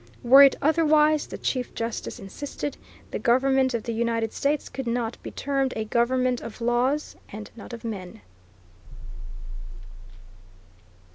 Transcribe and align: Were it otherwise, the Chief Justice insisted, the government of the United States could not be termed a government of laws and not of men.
Were 0.23 0.41
it 0.41 0.55
otherwise, 0.63 1.27
the 1.27 1.37
Chief 1.37 1.75
Justice 1.75 2.17
insisted, 2.17 2.75
the 3.11 3.19
government 3.19 3.75
of 3.75 3.83
the 3.83 3.91
United 3.91 4.33
States 4.33 4.67
could 4.67 4.87
not 4.87 5.15
be 5.21 5.29
termed 5.29 5.73
a 5.77 5.85
government 5.85 6.41
of 6.41 6.59
laws 6.59 7.15
and 7.31 7.51
not 7.55 7.71
of 7.71 7.83
men. 7.83 8.21